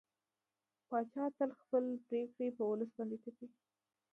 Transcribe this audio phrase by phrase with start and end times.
[0.87, 3.47] پاچا تل خپلې پرېکړې په ولس باندې تپي.